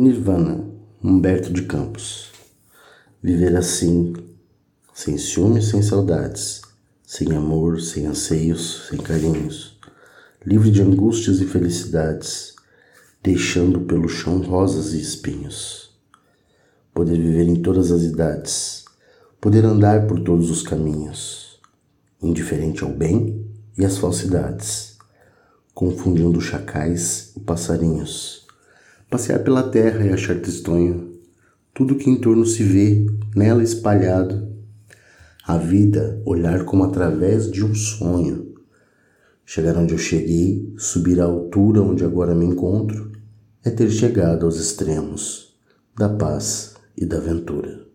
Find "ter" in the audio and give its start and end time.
43.70-43.88